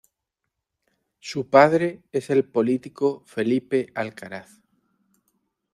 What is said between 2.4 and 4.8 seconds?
político Felipe Alcaraz.